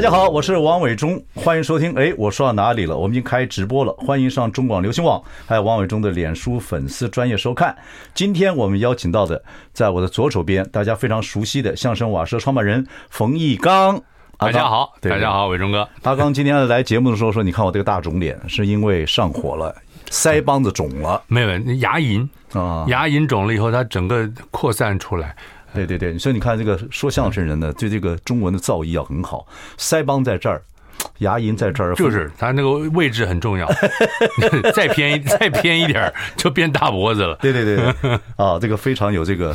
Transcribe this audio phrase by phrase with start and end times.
[0.00, 1.94] 大家好，我是王伟忠，欢迎收听。
[1.94, 2.96] 哎，我说到哪里了？
[2.96, 7.76] 我们已经开直播了，欢迎上中广流行网，还有王伟忠的脸书粉丝专业收看。
[8.14, 9.44] 今天我们邀请到的，
[9.74, 14.00] 在我的左手边，大家非常熟悉的相声瓦舍创办人冯一刚。
[14.38, 15.86] 大家好，大家好，伟忠哥。
[16.04, 19.76] 阿刚今天来节目的时候说：“你看我这个大肿脸，是因为上火了，
[20.08, 25.36] 腮帮子肿了，没有，牙龈啊，牙龈肿了以后，它整个扩散出来。”
[25.74, 29.46] 对对对，所以你看这个说相声人呢，对这个中文的造诣要很好。
[29.78, 30.62] 腮帮在这儿，
[31.18, 33.68] 牙龈在这儿，就是他那个位置很重要。
[34.74, 37.36] 再偏一再偏一点就变大脖子了。
[37.36, 37.94] 对对对，
[38.36, 39.54] 啊，这个非常有这个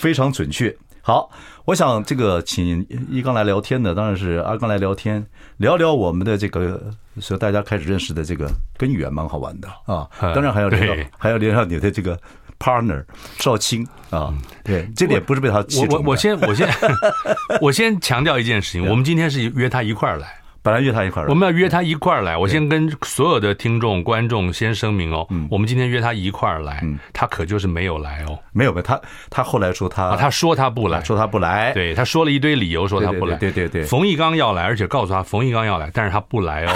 [0.00, 0.74] 非常准确。
[1.00, 1.30] 好，
[1.64, 5.24] 我想这个请一刚来聊天的，当然是阿刚来聊天，
[5.56, 10.06] 聊聊我们的这个，所以大家开始认识的这个根源，蛮好玩的啊。
[10.20, 12.18] 当然还要聊，还要聊聊你的这个。
[12.58, 13.04] Partner
[13.38, 13.86] 少卿。
[14.10, 14.32] 啊，
[14.64, 16.66] 对，这点不是被他气我我我先我先
[17.60, 20.37] 我先强调一件事情，我们今天是约他一块儿来。
[20.62, 22.36] 本来约他一块儿，我们要约他一块儿来。
[22.36, 29.00] 我先跟所有的听众观众先声明哦，我们今天约他一块儿来，他可就是没有来哦，没有没有，他
[29.30, 36.72] 他后来说他他说他不来，说他不来，对，他说了一堆理由说他不来，对对对，冯一刚要来，而且告诉他冯一刚要来，但是他不来哦。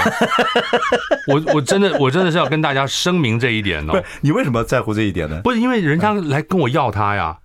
[1.29, 4.03] 我我真的我真的是要跟大家声明这一点哦。
[4.21, 5.41] 你为什么在乎这一点呢？
[5.43, 7.39] 不是因为人家来跟我要他呀。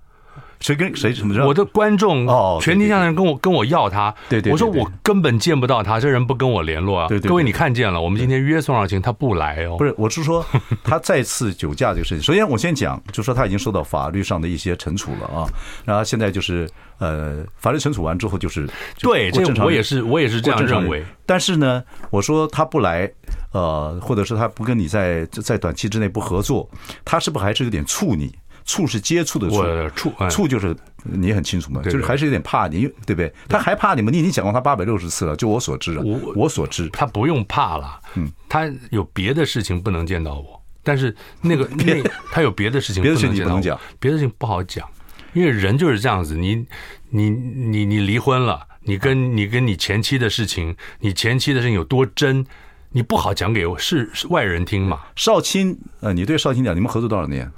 [0.59, 1.45] 谁跟谁什么？
[1.45, 7.07] 我的观众哦，全天下的人跟我跟我要他，对对，我说我根本见不到他，这人不跟我联络啊。
[7.07, 9.77] 对对，各位你看见了，我们今天约宋少卿，他不来哦。
[9.77, 10.45] 不是，我是说
[10.83, 12.23] 他再次酒驾这个事情。
[12.23, 15.47] 首先我先讲，就说他已经受到法律上的一些惩处了啊。
[15.85, 18.67] 然后现在就是呃，法律惩处完之后就是
[18.99, 21.05] 对，这我也是我也是这样认为。
[21.25, 23.09] 但是呢，我说他不来，
[23.51, 26.67] 呃，或者是他不跟你在在短期之内不合作，
[27.05, 28.33] 他是不是还是有点怵你？
[28.67, 29.49] 触是接触的
[29.91, 33.33] 触，触触就是你很清楚嘛，就是还是有点怕你，对不对？
[33.47, 34.11] 他还怕你吗？
[34.11, 36.03] 你已经讲过他八百六十次了，就我所知了。
[36.03, 37.99] 我我所知，他不用怕了。
[38.15, 44.85] 嗯，他有别的事情不能见到我，但是那个 那他有别的事情，别的事情不能讲，别的事情不好讲，
[45.33, 46.35] 因为人就是这样子。
[46.35, 46.65] 你
[47.09, 52.45] 你你你离婚了，你跟你跟你前妻的事情，你前妻的事情有多真，
[52.91, 54.99] 你不好讲给我是外人听嘛。
[55.15, 57.49] 少卿，呃，你对少卿讲，你们合作多少年？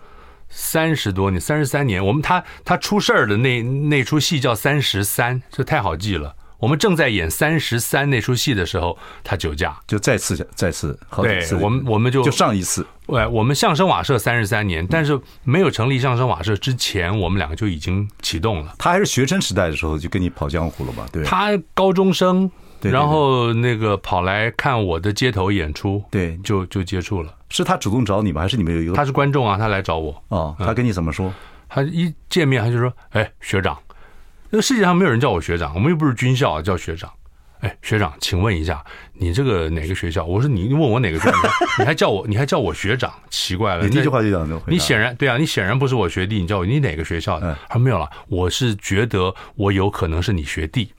[0.49, 2.05] 三十多年，三十三年。
[2.05, 6.35] 我们他他出事儿的那那出戏叫《三十三》，这太好记了。
[6.57, 11.55] 我们正在演《三十三》那出戏的时候，他酒驾，就再次再次好几次。
[11.55, 12.85] 对，我们我们就就上一次。
[13.07, 18.75] 哎，我们相声瓦舍三十三年，但是没有成立相声瓦舍之前，我们两个就已经启动了。
[18.77, 21.07] 他还是学生时代的时候就跟你跑江湖了吧？
[21.11, 22.51] 对，他高中生。
[22.81, 27.35] 然后那个跑来看我的街头演出，对，就就接触了。
[27.49, 28.41] 是他主动找你吗？
[28.41, 28.93] 还是你们有一个？
[28.93, 30.23] 他是观众啊，他来找我。
[30.29, 31.33] 哦，他跟你怎么说？
[31.67, 33.77] 他一见面他就说：“哎，学长，
[34.49, 37.11] 那个世界上没有人叫我学长，我们又不是军校叫学长。
[37.59, 38.81] 哎，学长，请问一下，
[39.13, 40.23] 你这个哪个学校？
[40.23, 41.37] 我说你，问我哪个学校，
[41.77, 43.83] 你还叫我，你还叫我学长，奇怪了。
[43.85, 47.57] 你这句话就讲的你显然对啊，你显然不是我学弟，你叫我你哪个学校的？
[47.67, 50.93] 他说没有了，我是觉得我有可能是你学弟。”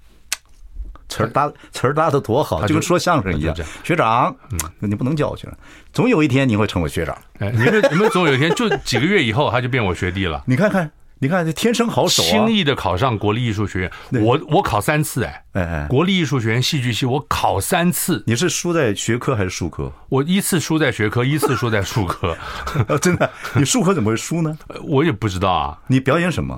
[1.10, 3.54] 词儿搭词儿搭的多好，就跟说相声一样。
[3.84, 5.54] 学长，嗯，你不能叫我学长，
[5.92, 7.14] 总有一天你会成为学长。
[7.40, 10.42] 哎，你们你们总有一天，就几个月以后他就变我学弟了。
[10.46, 13.90] 你看看，你看这天生好手，轻易的考上国立艺术学院。
[14.22, 18.22] 我我考三次哎，哎哎，国立艺术学院戏剧系我考三次。
[18.26, 19.92] 你是输在学科还是术科？
[20.08, 22.36] 我一次输在学科，一次输在术科。
[23.02, 24.56] 真的，你术科怎么会输呢？
[24.84, 25.78] 我也不知道啊。
[25.88, 26.56] 你表演什么？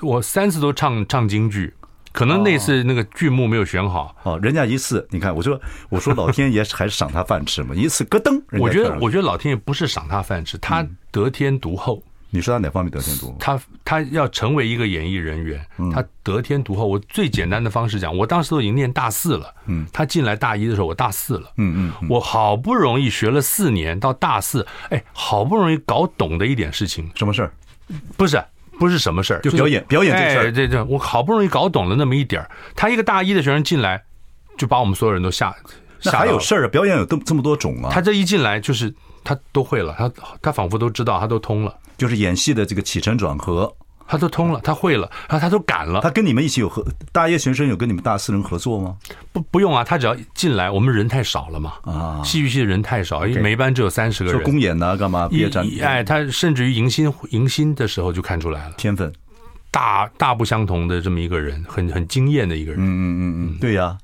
[0.00, 1.72] 我三次都唱唱京剧。
[2.14, 12.00] 可能那次那个剧目没有选好哦，人家一次，你看，我说我说老天爷还是赏他饭吃嘛， 一次咯噔，我觉得我觉得老天爷不是赏他饭吃，他得天独厚。
[12.30, 13.36] 你说他哪方面得天独厚？
[13.40, 15.60] 他他要成为一个演艺人员，
[15.92, 16.86] 他得天独厚。
[16.86, 27.52] 我最简单的方式讲，我当时都已经念大四了，嗯，他进来大一的时候我大四了，嗯嗯，我好不容易学了四年到大四，哎，好不容易搞懂的一点事情，什么事儿？
[28.16, 28.42] 不是。
[28.78, 30.52] 不是什么事儿，就表演表演这事儿。
[30.52, 32.50] 这这，我好不容易搞懂了那么一点儿。
[32.74, 34.02] 他一个大一的学生进来，
[34.58, 35.54] 就把我们所有人都吓。
[36.02, 36.68] 那还有事儿啊？
[36.68, 37.90] 表演有这么这么多种啊！
[37.90, 38.92] 他这一进来就是
[39.22, 40.12] 他都会了，他
[40.42, 41.74] 他仿佛都知道，他都通了。
[41.96, 43.72] 就是演戏的这个起承转合
[44.06, 46.00] 他都通了，他会了，然后他都敢了。
[46.00, 48.96] 他跟你们一起有合大叶学生有跟你们大四人合作吗？
[49.32, 51.74] 不，不用啊，他只要进来，我们人太少了嘛。
[51.82, 54.40] 啊，戏剧系的人太少，因为每一班只有三十个人。
[54.40, 55.28] 说公演呢，干嘛？
[55.28, 55.66] 毕业展？
[55.82, 59.12] 哎，他甚至于迎新迎新的时候就看出来了天分，
[59.70, 62.80] 大大不相同的这么一个人，很很惊艳的一个人。
[62.80, 63.96] 嗯嗯嗯嗯，对呀。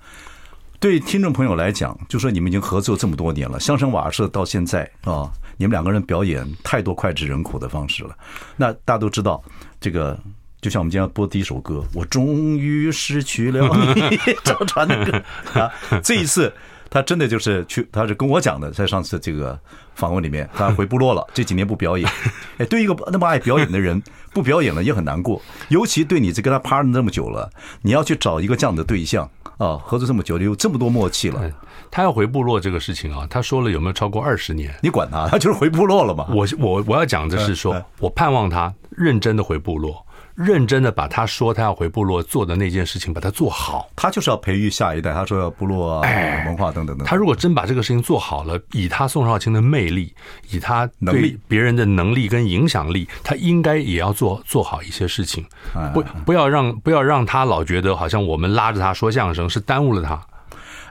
[0.79, 8.17] 对听众朋友来讲，就说你们已经合作这么多年了，相声瓦舍到现在啊，你们两个人表演太多脍炙人口的方式了。
[8.56, 9.43] 那大家都知道，
[9.81, 10.19] 这个
[10.61, 15.73] 就像我们今天播第一首歌，我终于失去了你， 张传的歌啊。
[16.03, 16.53] 这一次
[16.90, 19.58] 他真的就是去，他是跟我讲的，在上次这个
[19.94, 22.10] 访问里面，他回部落了，这几年不表演。
[22.58, 24.02] 哎，对一个那么爱表演的人，
[24.34, 27.48] 不表演了也很难过，尤其对你这跟他 partner 那么久了，
[27.82, 29.31] 你要去找一个这样的对象。
[29.58, 31.52] 啊，合作这么久，有这么多默契了。
[31.90, 34.75] 他要回部落这个事情啊，他说了有没有超过二十年？
[34.82, 36.26] 你管他，他就是回部落了嘛。
[36.31, 40.02] 我我我要讲的是说，我盼望他认真的回部落。
[40.35, 45.12] 认真的把他说他要回部落做的那件事情把它做好，他就是要培育下一代。
[45.12, 46.09] 他说要部落啊，
[46.47, 47.06] 文化等等等。
[47.06, 50.15] 他如果真把这个事情做好了，以他宋少卿的魅力，
[50.50, 55.44] 以他对别人的能力跟影响力，他应该也要做做好一些事情。
[55.93, 60.21] 不不要让不要让他老觉得好像我们拉着他说相声是耽误了他。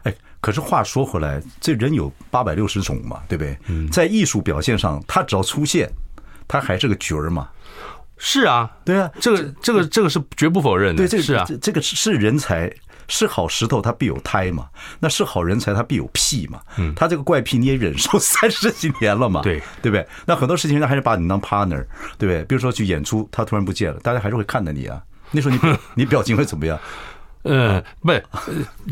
[0.04, 3.58] 哎，可是话说回来，这人有八百六十种嘛，对不对？
[3.90, 5.90] 在艺术表现上，他只要出现，
[6.48, 7.50] 他还是个角儿嘛。
[8.20, 10.98] 是啊，对啊，这个这个这个是绝不否认的。
[10.98, 12.72] 对，这个是啊，这个是人才，
[13.08, 14.68] 是好石头它必有胎嘛，
[15.00, 16.60] 那是好人才他必有屁嘛。
[16.78, 20.06] 嗯，他这个怪癖你也忍受三十几年了嘛，对对不对？
[20.26, 21.86] 那很多事情人家还是把你当 partner，
[22.18, 22.44] 对不对？
[22.44, 25.02] 比如说去演出，他突然不见了，大家还是会看着你啊。
[25.32, 26.78] 那时候你 你表情会怎么样？
[27.44, 28.12] 嗯，不，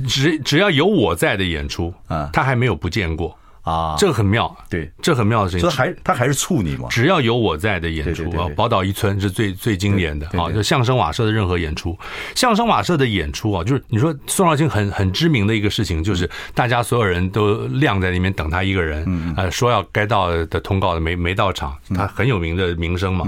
[0.07, 3.38] 只只要有我在的演出啊，他还没有不见过。
[3.68, 5.69] 啊，这个很妙，对，这很妙的事情。
[5.69, 6.88] 他还他还是处女嘛？
[6.90, 11.98] 只要有我在的演出啊，宝岛一村是最最经典的啊，就相声瓦舍的任何演出，
[12.34, 23.25] 相声瓦舍的演出啊，就是你说宋少卿很很知名的一个事情，就是大家所有人都晾在那边等他一个人，呃，说要该到的通告的没没到场，他很有名的名声嘛。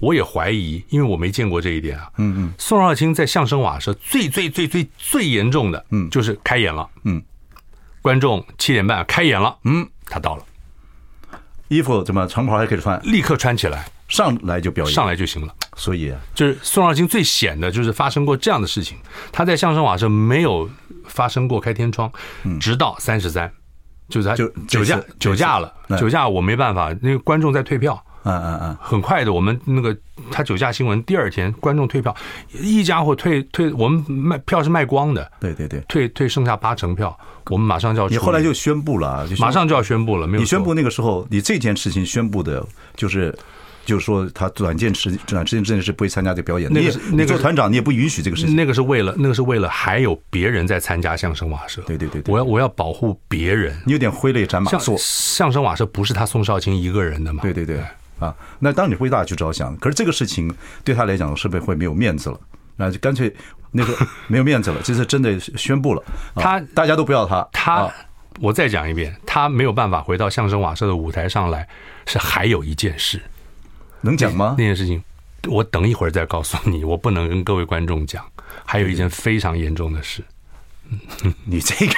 [0.00, 2.08] 我也怀疑，因为我没见过这一点啊。
[2.16, 7.22] 嗯嗯，宋少卿在相声瓦舍最最最最最严重的，嗯，就是开演了，嗯。
[8.06, 10.44] 观众七点半开演了，嗯，他到了，
[11.66, 15.52] 衣服怎么长袍还可以穿，立刻穿起来，上来就表演，上来就行了。
[15.74, 18.96] 所以就是宋少卿最险的，就是发生过这样的事情。
[19.32, 20.70] 他在相声瓦舍没有
[21.08, 22.08] 发生过开天窗，
[22.60, 23.52] 直到三十三，
[24.08, 24.36] 就是他
[24.68, 28.00] 酒驾酒驾了，酒驾我没办法，那个观众在退票。
[28.26, 29.96] 嗯嗯嗯，很快的，我们那个
[30.32, 32.14] 他酒驾新闻，第二天观众退票，
[32.50, 38.08] 一家伙退退，我们卖票是卖光的，对对对，退退剩下八成票，我们马上就要。
[38.08, 40.40] 你后来就宣布了，马上就要宣布了，没有。
[40.40, 43.32] 你宣布那个时候，你这件事情宣布的，就是
[43.84, 46.72] 就是说他短件时短时间之内是不会参加这个表演。
[46.72, 48.56] 那个那个团长，你也不允许这个事情。
[48.56, 51.80] 那个是为了那个是为了还有别人在参加相声瓦舍。
[51.82, 53.80] 对对对，我要我要保护别人。
[53.86, 54.96] 你有点挥泪斩马谡。
[54.98, 57.42] 相声瓦舍不是他宋少卿一个人的嘛？
[57.42, 57.80] 对对对。
[58.18, 60.54] 啊，那当你为大家去着想，可是这个事情
[60.84, 62.40] 对他来讲是不是会没有面子了？
[62.76, 63.34] 那就干脆
[63.72, 63.94] 那个
[64.28, 66.02] 没有面子了，这次真的宣布了，
[66.34, 67.46] 他大家都不要他。
[67.52, 67.90] 他，
[68.40, 71.68] 我再讲一遍，他没有办法回到相声瓦舍的舞台上来，
[72.06, 73.20] 是还有一件事，
[74.00, 74.54] 能讲吗？
[74.58, 75.02] 那件事情，
[75.48, 78.24] 我等一会儿再告诉你，我不能跟各位观众讲。
[78.64, 80.22] 还有一件非常严重的事。
[81.44, 81.94] 你这个，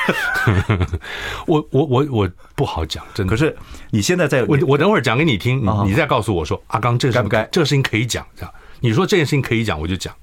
[1.47, 3.31] 我我我我不好讲，真的。
[3.31, 3.57] 可是
[3.91, 7.47] 你现在在，我我等会儿讲给你听，你再告诉我说，阿刚，这该不该？
[7.53, 8.53] 这个事情可以讲，这样。
[8.81, 10.15] 你说这件事情可以讲，我就讲。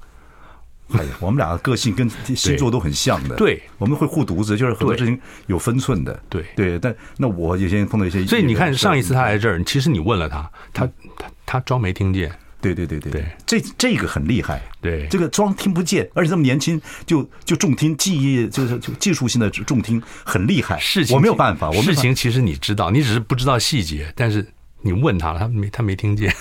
[0.92, 6.78] 哎呀，我们俩的个性跟星座都很像的，对，我们会护犊子，就是很多事情有分寸的，对对。
[6.78, 10.86] 但那我有些碰到一些，所以你看上一次他来这儿，其实你问了他，他
[11.18, 12.32] 他他装没听见。
[12.74, 14.60] 对对对对对，这这个很厉害。
[14.82, 20.80] 对，这个装听不见，而且这么年轻就就重听，记忆就是就技术性的重听很厉害。
[20.80, 24.12] 事情我没有办法，我事情其实你知道，你只是不知道细节。
[24.16, 24.46] 但是
[24.82, 26.34] 你问他了，他没他没听见。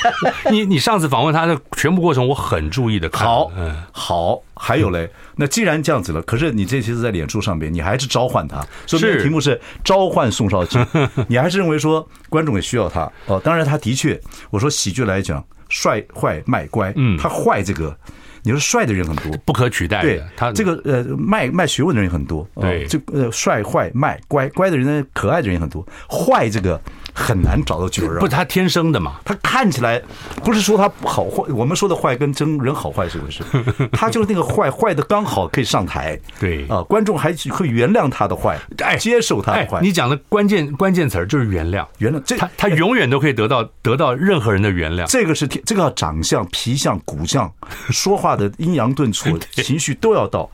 [0.50, 3.26] 你你上次访问他的全部过程，我很注意的看。
[3.26, 5.10] 好，嗯，好，还有嘞。
[5.36, 10.84] 那既然这样子了，可是你这次在脸书上面，你还是召唤他，说明题目是召唤宋少卿。
[11.28, 13.40] 你还是认为说观众也需要他哦？
[13.42, 14.18] 当然，他的确，
[14.50, 15.44] 我说喜剧来讲。
[15.70, 17.96] 帅坏卖乖，嗯，他坏这个，
[18.42, 20.02] 你说帅的人很多，不可取代。
[20.02, 26.78] 对，他这个呃卖卖学问的人很多，对，这呃帅坏卖乖乖的人呢，可爱的人也很多，坏这个
[27.14, 29.16] 很难找到角儿不是，他天生的嘛。
[29.24, 30.00] 他看起来
[30.44, 33.42] 不是说他好坏，我们说的坏跟真人好坏是不是？
[33.92, 36.18] 他就是那个坏，坏的刚好可以上台。
[36.38, 39.80] 对啊，观众还会原谅他的坏，哎，接受他的坏。
[39.80, 42.20] 你讲的关键关键词儿就是原谅，原谅。
[42.24, 45.06] 这他他永远都可以得到得到任何人的原谅。
[45.06, 47.50] 这个是天，这个长相、皮相、骨相，
[47.90, 50.50] 说话的阴阳顿挫，情绪都要到。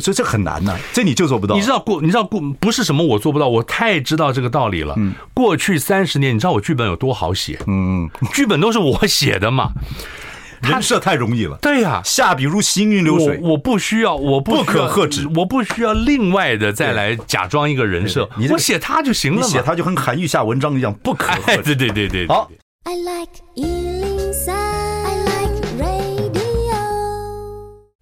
[0.00, 1.56] 所以这很难呐，这你就做不到。
[1.56, 2.00] 你知道过？
[2.00, 2.40] 你知道过？
[2.60, 4.96] 不是什么我做不到，我太知道这个道理了。
[5.34, 7.58] 过去三十年，你知道我剧本有多好写？
[7.66, 9.70] 嗯，剧本都是我写的嘛。
[10.62, 11.56] 人设太容易了。
[11.62, 13.38] 对呀，下笔如行云流水。
[13.42, 18.28] 我不需要，我不可遏止，我不需要另外的再来假装一个人设。
[18.50, 19.46] 我写他就行了嘛。
[19.46, 21.74] 写他就跟韩愈下文章一样，不可遏制。
[21.74, 22.26] 对对对对。
[22.28, 22.50] 好。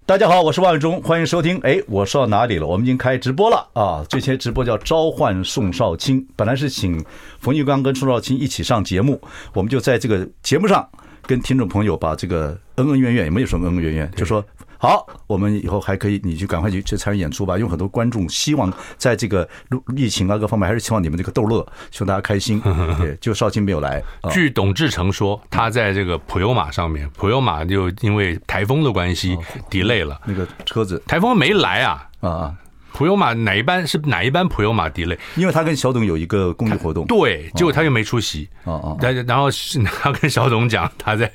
[0.09, 1.59] 大家好，我是万永忠，欢迎收听。
[1.59, 2.67] 哎，我说到哪里了？
[2.67, 4.03] 我们已经开直播了啊！
[4.09, 7.05] 这些直播叫召唤宋少卿，本来是请
[7.41, 9.21] 冯玉刚跟宋少卿一起上节目，
[9.53, 10.88] 我们就在这个节目上
[11.27, 14.43] 跟听众朋友把这个恩恩怨怨也没有什么恩恩怨怨，就说。
[14.80, 17.58] 好，我们以后还可以，你就赶快去去参与演出吧。
[17.58, 19.49] 因为很多观众希望在这个
[19.97, 22.62] 疫情啊各方面，还是希望你们这个逗乐，希望大家开心。
[22.99, 24.00] 对，就少卿没有来。
[24.30, 29.37] 据董志成说，他在这个普悠玛上面，普悠玛就因为台风的关系
[29.68, 30.20] delay 了。
[30.25, 32.54] 那个车子台风没来啊啊！
[32.92, 35.18] 普悠玛哪一班是哪一班普悠玛 delay？
[35.35, 38.49] 因为他跟小董有一个公益活动，对，结果他又没出席。
[38.62, 39.49] 哦哦，然然后
[40.00, 41.28] 他跟小董讲他在。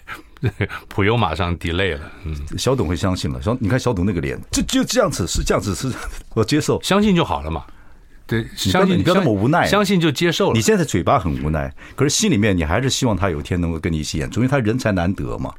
[0.90, 3.42] 普悠马上 delay 了，嗯，小董会相信了。
[3.42, 5.92] 小，你看小董那个脸，就就这样子，是这样子，是
[6.36, 7.64] 我接受，相信就好了嘛。
[8.26, 10.54] 对，相信你不要那么无奈，相信就接受了。
[10.54, 15.54] 你现在嘴巴很无奈，可是心里面你还是希望他有一天能够跟你一起演出，因为他人才难得嘛，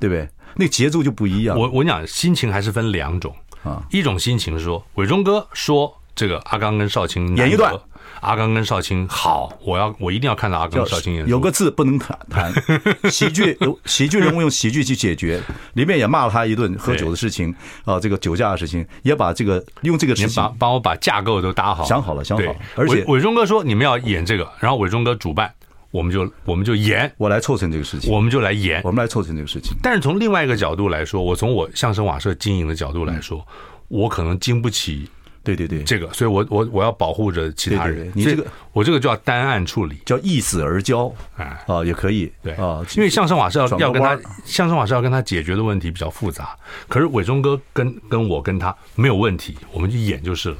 [0.00, 0.28] 对不对？
[0.54, 1.58] 那个节奏就不一样。
[1.58, 7.78] 我我讲心情还是分两种啊，一种心情是说，伟忠哥说这个阿刚跟少卿演一段。
[8.20, 11.30] 阿刚跟少卿好，我要我一定要看到阿刚跟少卿演出。
[11.30, 12.52] 有个字不能谈谈，
[13.10, 15.40] 喜剧喜剧人物用喜剧去解决，
[15.74, 17.54] 里面也骂了他一顿喝酒的事情
[17.84, 22.56] 啊，这个酒驾的事情，也把这个用这个事情帮帮我把架构都搭好，想好了想好了。
[22.74, 25.52] 而且伟忠哥说你们要演这个，然后伟忠哥主办，
[25.90, 29.76] 我们就我们就演，我来凑成这个事情，我们就来演，我们来凑成这个事情。
[29.82, 33.46] 但是从另外一个角度来说，我从我相声瓦舍经营的角度来说，
[33.88, 35.08] 我可能经不起。
[35.54, 38.10] 对对对，这个，所以我我我要保护着其他人。
[38.14, 42.52] 你这个，我这个叫单案处理，叫易死而交，啊，啊，也可以，对。
[42.54, 46.56] 啊，因为相声瓦是要要跟他，相声瓦是要跟他解决的问题比较复杂，
[46.88, 50.56] 可是伟忠哥跟跟我跟他没有问题，我们就演就是了，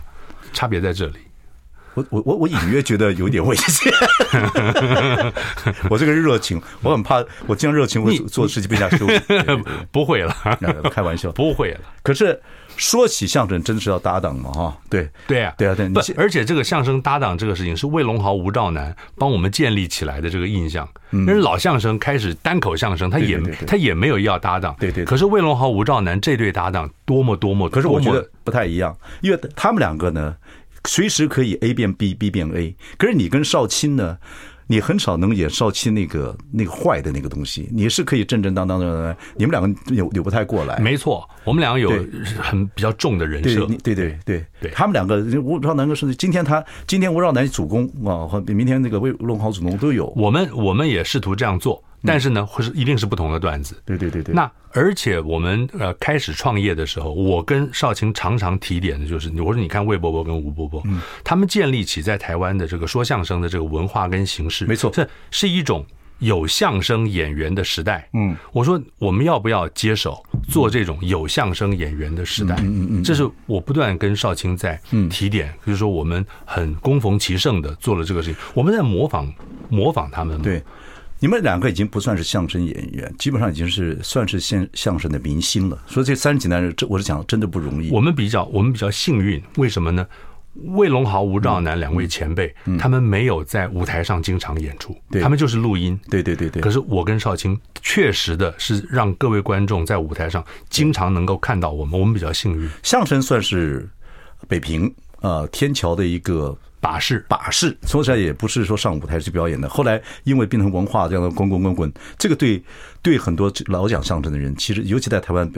[0.52, 1.16] 差别在这里。
[1.96, 3.92] 我我我我隐约觉得有点危险，
[5.90, 9.08] 我这个热情，我很怕我这样热情会做事情被人家说，
[9.90, 10.36] 不会了，
[10.92, 12.40] 开玩笑，不会了，可是。
[12.78, 14.52] 说起相声，真的是要搭档嘛？
[14.52, 15.88] 哈，对对啊，对啊，对。
[15.88, 20.86] 不，而且这个相声搭档这个事情是魏龙豪、吴兆南帮我们建立起来的这个印象。
[21.08, 24.76] 那是老相声开始单口相声，他也他也没有要搭档。
[24.78, 25.06] 对对。
[25.06, 30.36] 可是魏龙豪、吴兆南这对搭档多么多么，可是我觉得不太一样，因为他们两个呢，
[30.86, 32.74] 随时可以 A 变 B，B 变 A。
[32.96, 34.18] 可是你跟少卿呢？
[34.68, 39.16] 你很少能演少卿那个那个坏的那个东西，你是可以正正当当的。
[39.36, 40.76] 你们两个扭扭不太过来。
[40.80, 41.88] 没错，我们两个有
[42.40, 43.64] 很比较重的人设。
[43.84, 50.12] 对对对对，他们两个吴少南哥是今天他今天吴少南主攻啊，和明天那个魏龙豪主攻都有。
[50.16, 51.80] 我们我们也试图这样做。
[52.06, 53.80] 但是呢，会是一定是不同的段子。
[53.84, 54.34] 对对对对。
[54.34, 65.84] 那而且我们呃开始创业的时候，我跟少卿常常提点的就是，我说你看魏伯伯跟吴伯伯，嗯，他们建立起在台湾的这个说相声的这个文化跟形式，没错，这是一种
[66.18, 68.08] 有相声演员的时代。
[68.12, 72.54] 嗯，我说我们要不要接手做这种有相声演员的时代？
[72.56, 79.32] 嗯嗯嗯，这是我不断跟少卿在提点，就是说我们很恭逢其盛的做了这个事情，我们在模仿
[79.70, 80.40] 模仿他们。
[80.42, 80.62] 对。
[81.26, 85.76] 你们两个已经不算是相声演员，基本上已经是算是相相声的明星了。
[85.88, 87.90] 所以这三十几男人，这我是讲真的不容易。
[87.90, 90.06] 我们比较我们比较幸运，为什么呢？
[90.66, 95.98] 魏龙豪、吴兆南两位前辈，他们没有在舞台上经常演出，他们就是录音。
[96.08, 96.62] 对对对对。
[96.62, 102.70] 可是我跟少卿确实的是让各位观众在舞台上经常能够看到我们，我们比较幸运。
[102.84, 103.88] 相声算是
[104.46, 106.56] 北平呃天桥的一个。
[106.86, 109.68] 把式，把式，说起来也不是说上舞台去表演的。
[109.68, 112.62] 后来因为变成文化这样的滚滚滚滚，这个对
[113.02, 115.50] 对很多老讲相声的人，其实尤其在台湾，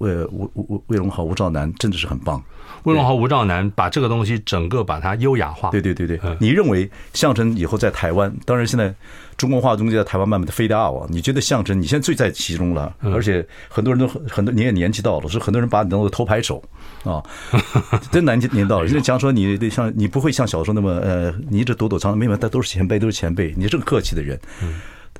[0.00, 2.42] 呃，魏魏魏龙豪、吴兆南真的是很棒。
[2.84, 5.70] 魏龙豪、吴兆南把这个东西整个把它优雅化。
[5.70, 8.92] 对对对对，你认为相声以后在台湾，当然现在
[9.36, 16.60] 中国话中间在台湾慢慢的飞大啊，你觉得相声你现在最在其中了，而且很多人都很多你也年纪到了，是很多人把你当做头牌手
[17.04, 17.22] 啊，
[18.10, 18.84] 真难年到了。
[18.84, 20.72] 人家讲说你得像你不会像小时候。
[20.72, 24.40] 那么呃，你一直躲躲藏藏，没有，但都是前辈，都是前辈，你是个客气的人，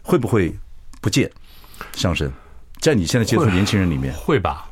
[0.00, 0.50] 会不会
[1.02, 1.31] 不见
[1.92, 2.33] 相声？
[2.81, 4.66] 在你现在接触年轻人里面，会吧？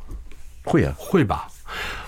[0.63, 1.47] 会啊，会吧？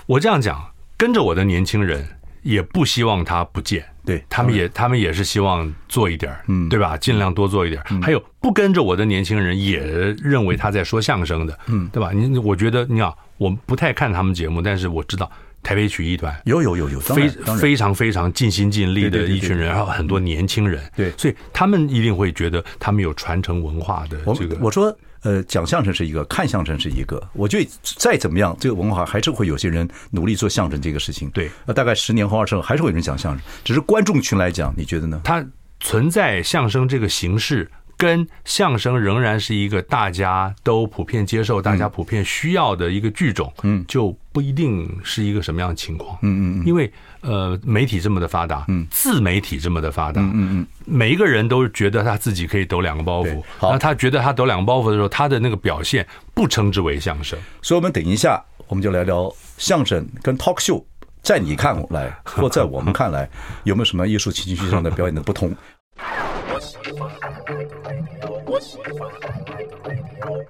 [0.06, 0.60] 我这样讲，
[0.96, 2.06] 跟着我的年轻人
[2.42, 6.96] 也不希望他不见，对他们也，他们也是希望做一点，嗯，对吧？
[6.96, 7.82] 尽量多做一点。
[8.02, 9.78] 还有不跟着我的年轻人也
[10.22, 12.10] 认为他在说相声的，嗯，对吧？
[12.12, 15.30] 你我觉得你好，我不太看他们节目，但是我知道
[15.62, 24.56] 台北曲艺团有有有有非非常非常尽心尽力的一群人，然后很多年轻人，对，所以他们一定会觉得他们有传承文化的这个。
[24.60, 24.96] 我说。
[25.24, 27.20] 呃，讲相声是一个，看相声是一个。
[27.32, 31.28] 我觉得再怎么样，这个文化还是会有些人努力做相声这个事情。
[31.30, 35.20] 对，那大概十年后、二十年后还是会有人讲相声，只是观众群来讲，你觉得呢？
[35.24, 35.44] 它
[35.80, 46.18] 存在相声这个形式，跟相声仍然是一个大家都普遍接受、大家普遍需要的一个剧种，嗯，就不一定是一个什么样的情况。
[46.22, 46.92] 嗯嗯嗯，因为。
[47.26, 57.38] 呃，媒体这么的发达，嗯，自媒体这么的发达，嗯嗯，每一个人都觉得他自己可以抖两个包袱，好，那他觉得他抖两个包袱的时候，他的那个表现不称之为相声。
[57.62, 60.84] 所以，我们等一下，我们就来聊相声跟 talk show，
[61.22, 63.26] 在你看来， 或在我们看来，
[63.62, 65.50] 有没有什么艺术情绪上的表演的不同？
[66.92, 67.16] 我是
[67.96, 69.10] 你我喜欢。
[70.28, 70.44] 我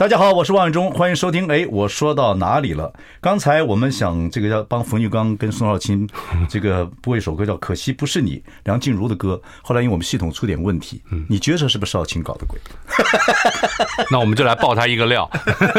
[0.00, 1.46] 大家好，我是王伟忠，欢迎收听。
[1.48, 2.90] 哎，我说到哪里了？
[3.20, 6.08] 刚才我们想这个要帮冯玉刚跟宋少卿
[6.48, 9.38] 这个播一首歌，叫《可惜不是你》，梁静茹的歌。
[9.60, 12.58] 后来因为我们系统出点问题，你觉得是不是少卿搞的鬼？
[14.10, 15.28] 那我们就来爆他一个料。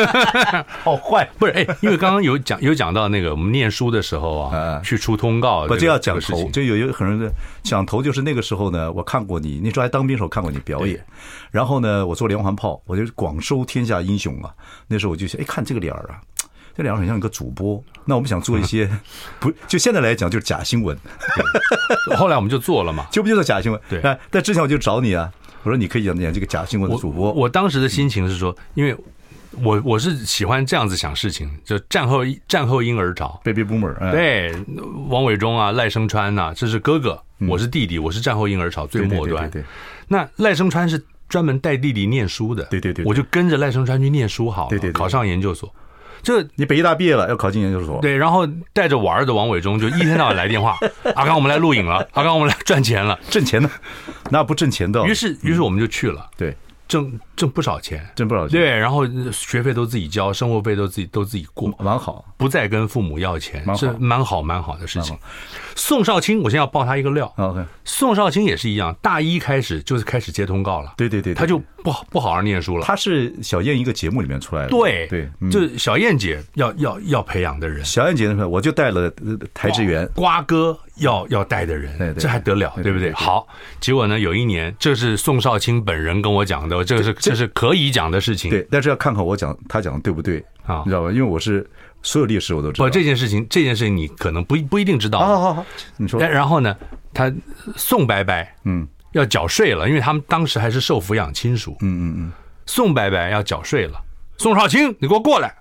[0.83, 6.47] 好坏不是哎，因为刚刚有讲有讲到那个我们念书的时候啊，去出通告，不就要讲头？
[6.51, 11.03] 就有一个很多人的讲头，就是那个时候呢，我看过你，那时候还当兵时候看过你表演。
[11.49, 14.53] 然后呢，我做连环炮，我就广收天下英雄啊！
[14.87, 16.19] 那时候我就想，哎，看这个脸儿啊，
[16.75, 17.81] 这脸儿很像一个主播。
[18.03, 18.89] 那我们想做一些，
[19.39, 20.97] 不就现在来讲就是假新闻。
[22.17, 23.79] 后来我们就做了嘛，就不就是假新闻？
[23.89, 24.01] 对。
[24.29, 25.31] 但之前我就找你啊，
[25.63, 27.31] 我说你可以演演这个假新闻的主播。
[27.31, 28.95] 我，我当时的心情是说，因为
[29.61, 33.93] 我我是喜欢这样子想事情，就战后战后婴儿潮，baby boomer。
[34.11, 34.53] 对，
[35.07, 39.49] 王伟忠啊，赖声川呐，这是哥哥，我是弟弟，我是战后婴儿潮最末端。
[39.49, 39.63] 对。
[40.07, 41.01] 那赖声川是。
[41.31, 45.73] 专门带弟弟念书的，对对对，我就跟着赖声川去念书，好，对对，考上研究所。
[46.21, 50.77] 这你北医大毕业了，要考进研究所，对，然后带着玩的王伟忠就一天到晚来电话，
[51.15, 53.71] 阿刚，我们来录影了，阿刚，我们来赚钱了，挣钱呢？
[54.29, 55.03] 那不挣钱的。
[55.07, 56.53] 于是，于是我们就去了，对。
[56.91, 58.59] 挣挣不少钱，挣不少钱。
[58.59, 62.25] 对，然后学费都自己交，生活费都自己都自己过，蛮好。
[62.35, 65.17] 不再跟父母要钱，是蛮好蛮好的事情。
[65.73, 67.33] 宋少卿，我先要爆他一个料。
[67.37, 70.93] OK，宋少卿也是一样，大一开始就是开始接通告了。
[70.97, 72.85] 对对对，他就不好不好好念书了。
[72.85, 74.69] 他是小燕一个节目里面出来的。
[74.69, 77.85] 对对，就是小燕姐要要要培养的人。
[77.85, 79.09] 小燕姐那时候，我就带了
[79.53, 80.77] 台志源瓜哥。
[81.01, 83.11] 要要带的人，这还得了，对不对？
[83.11, 83.47] 好，
[83.79, 88.49] 结果呢，有一年，这是宋少卿本人跟我讲的，这个是这是可以讲的事情。
[88.49, 90.81] 对，但是要看看我讲他讲的对不对啊？
[90.85, 91.11] 你知道吧？
[91.11, 91.69] 因为我是
[92.01, 92.85] 所有历史我都知道。
[92.85, 95.19] 不，这件事情，这件事情你可能不不一定知道。
[95.19, 95.65] 好好好，
[95.97, 96.19] 你说。
[96.19, 96.75] 然后呢，
[97.13, 97.31] 他
[97.75, 98.33] 宋伯伯
[98.63, 101.75] 嗯要缴税了，因为他们当时还是受抚养亲属。
[101.81, 102.31] 嗯嗯嗯，
[102.65, 103.99] 宋伯伯要缴税了，
[104.37, 105.53] 宋少卿，你给我过来。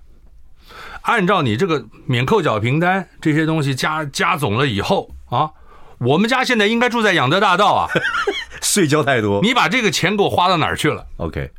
[1.03, 5.51] 按照你这个免扣缴凭单这些东西加加总了以后啊，
[5.99, 7.88] 我们家现在应该住在养德大道啊，
[8.62, 11.51] 税交太多，你把这个钱给我花到哪儿去了？OK，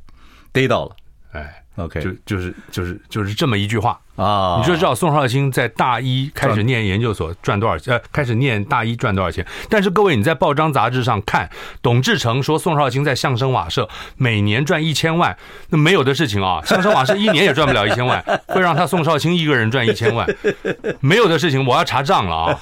[0.52, 0.96] 逮到了，
[1.32, 1.58] 哎。
[1.78, 7.94] OK，就就是就是就是这么一句话啊，你就知道宋少卿在大一开始念研究所赚多少钱？
[7.94, 9.46] 呃，开始念大一赚多少钱？
[9.70, 11.50] 但是各位你在报章杂志上看，
[11.82, 15.36] 董志成说宋少卿在相声瓦舍每年赚一千万，
[15.70, 20.28] 那没有的事情啊， 相声瓦舍一年也赚不了一千万，会让他宋少卿一个人赚一千万，
[21.00, 22.60] 没有的事情，我要查账了啊，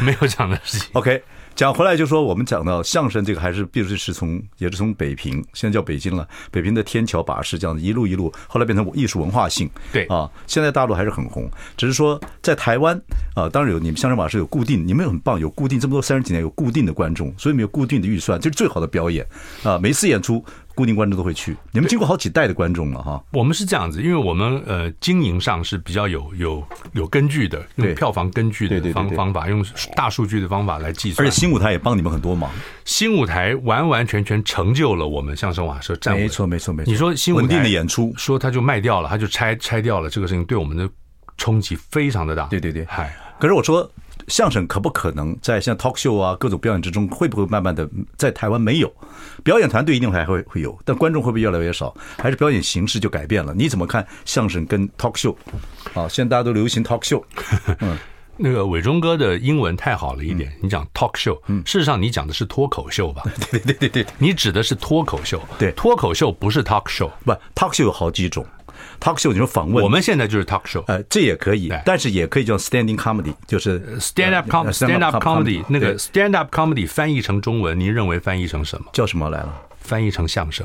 [0.00, 0.88] 没有这样的事情。
[0.94, 1.22] OK。
[1.54, 6.26] 讲回来就说，我们讲到相声这个，还是必须是从，也是从北平，现在叫北京了。
[6.50, 9.68] 北平的天桥把式这样子一路一路，后来变成艺术文化性。
[9.92, 13.00] 对啊，现在大陆还是很红，只是说在台湾
[13.34, 19.26] 啊，当然有你们相声把式有固定，你们很棒，有固定这么多三十几年有固定的观众，所以没有固定的预算，这是最好的表演
[19.62, 20.44] 啊，每次演出。
[20.74, 23.22] 固定观众都会去，你们经过好几代的观众了哈。
[23.32, 31.26] 我们是这样子，因为我们呃经营上是比较有有有根据的，用票房根据的方方法，用大数据的方法来计算。
[31.26, 32.50] 而且新舞台也帮你们很多忙，
[32.84, 36.14] 新舞台完完全全成就了我们相声瓦舍站。
[36.14, 36.90] 没错没错没错。
[36.90, 40.88] 你说新舞台稳定的演出，说他就卖掉了，他就拆拆掉了，这个事情对我们的
[41.36, 42.44] 冲击非常的大。
[42.44, 43.14] 对对对，嗨。
[43.38, 43.90] 可是我说。
[44.28, 48.92] 相声可不可能在像 talk show 啊各种表演之中，会不会慢慢的在台湾没有
[49.42, 51.94] 表演团队一定还会会有，但观众会不会越来越少？
[52.18, 53.52] 还是表演形式就改变了？
[53.54, 55.34] 你怎么看相声跟 talk show？
[55.94, 57.22] 啊，现在大家都流行 talk show。
[57.80, 57.96] 嗯，
[58.36, 63.22] 那个伟忠哥的英文太好了一点，你讲 talk show，事实上你讲的是脱口秀吧？
[63.50, 65.40] 对对对对对，你指的是脱口秀。
[65.58, 68.46] 对，脱口秀不是 talk show，不，talk show 有好几种。
[69.02, 74.72] Talk show 你说访问，我们现在就是 talk show，呃，这也可以，但是也可以叫 standing comedy，就是 stand up comedy。
[74.72, 75.64] stand up comedy。
[75.68, 78.86] 那个 stand up comedy 翻译成中文，您认为翻译成什么？
[78.92, 79.52] 叫什么来了？
[79.80, 80.64] 翻译成相声。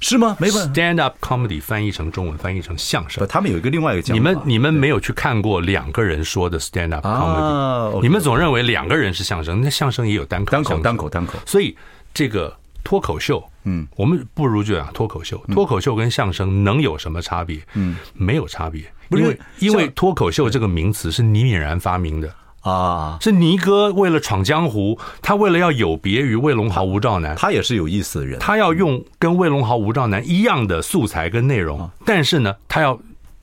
[0.00, 0.36] 是吗？
[0.38, 0.74] 没问。
[0.74, 3.26] Stand up comedy 翻译成中文，翻译成相声。
[3.26, 4.18] 他们有一个另外一个讲法。
[4.18, 11.38] 你们你们没有去看过两个人说的 stand up comedy，你们总认为两个人是相声，那相声也有单口，单口，单口，单口。
[11.46, 11.76] 所以
[12.12, 12.54] 这个
[12.86, 15.36] 脱口秀，嗯，我们不如就讲脱口秀。
[15.52, 17.58] 脱口秀跟相声能有什么差别？
[17.74, 22.32] 嗯，没有差别，因为因为脱口秀这个名词是倪敏然发明的。
[22.60, 32.96] 啊，是倪哥为了闯江湖，他为了要有别于魏龙豪、吴兆南，他也是有意思的人，他要用跟魏龙豪、吴兆南一样的素材跟内容，但是呢，他要。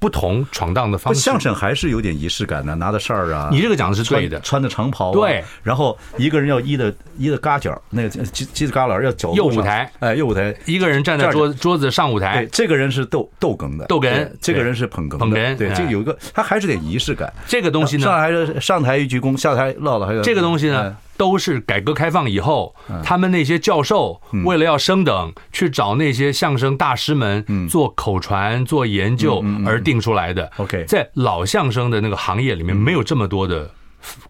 [0.04, 3.48] 不同闯荡的方式，相声还是有点仪式感的，拿的事儿啊。
[3.50, 5.42] 你这个讲的是对的，穿的长袍，对。
[5.64, 8.22] 然后一个人要依的依的嘎角，那个犄
[8.54, 12.40] 犄角旮旯要走右舞台，哎，右舞台，一个人站在桌桌子上舞台。
[12.42, 14.30] 对，这个人是逗逗哏的，逗哏。
[14.42, 15.56] 这个人是捧哏，捧哏。
[15.56, 17.32] 对，这有一个，他还是得仪式感。
[17.48, 20.94] 这个东西呢，上台上台一鞠躬，下台唠唠还有这个东西呢。
[21.16, 30.52] 都是改革开放以后，他们那些教授为了要升等，去找那些相声大师们做口传、做研究而定出来的。
[30.58, 33.70] OK，在老相声的那个行业里面，没有这么多的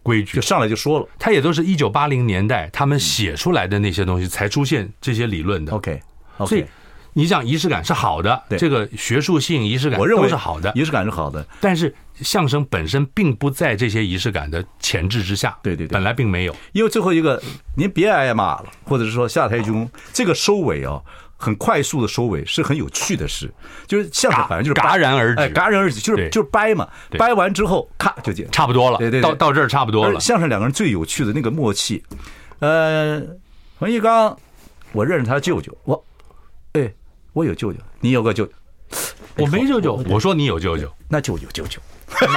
[0.02, 1.08] 规矩，就上来就说了。
[1.18, 5.72] 他也都是一九八零年代他们写出来的那些东西才出现这些理论的。
[5.72, 6.00] OK，
[6.46, 6.64] 所以
[7.14, 11.94] 你讲仪式感是好的，这个学术性仪式感我认为是好的，仪式感是好的，但是。
[12.22, 16.54] 相声本身并不在这些仪式感的前置之下，对对对，本来并没有。
[16.72, 17.42] 因为最后一个，
[17.76, 21.02] 您别挨骂了，或者是说下台鞠躬，这个收尾啊，
[21.36, 23.52] 很快速的收尾是很有趣的事，
[23.86, 30.20] 就是相声反正就是戛然而止，戛然而止，就是就是掰嘛，掰完之后咔就结，差不多了，对对，到到这儿差不多了。
[30.20, 32.02] 相声两个人最有趣的那个默契，
[32.60, 33.20] 呃，
[33.78, 34.38] 冯玉刚，
[34.92, 36.04] 我认识他舅舅，我，
[36.74, 36.94] 哎，
[37.32, 38.52] 我有舅舅，你有个舅舅，
[39.36, 41.80] 我没舅舅，我说你有舅舅，那就有舅舅。